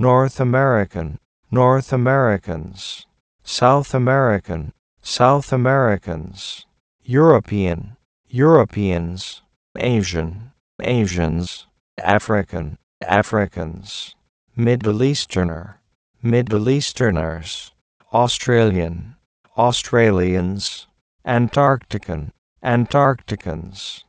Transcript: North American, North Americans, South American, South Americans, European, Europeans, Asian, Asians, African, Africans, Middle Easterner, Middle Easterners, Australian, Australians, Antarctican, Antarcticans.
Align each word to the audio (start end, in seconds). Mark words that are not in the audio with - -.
North 0.00 0.38
American, 0.38 1.18
North 1.50 1.92
Americans, 1.92 3.04
South 3.42 3.92
American, 3.94 4.72
South 5.02 5.52
Americans, 5.52 6.66
European, 7.02 7.96
Europeans, 8.28 9.42
Asian, 9.76 10.52
Asians, 10.80 11.66
African, 11.98 12.78
Africans, 13.02 14.14
Middle 14.54 15.02
Easterner, 15.02 15.80
Middle 16.22 16.68
Easterners, 16.68 17.72
Australian, 18.12 19.16
Australians, 19.56 20.86
Antarctican, 21.26 22.30
Antarcticans. 22.62 24.04